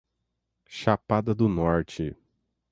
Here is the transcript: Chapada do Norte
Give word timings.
Chapada 0.67 1.35
do 1.37 1.47
Norte 1.47 2.17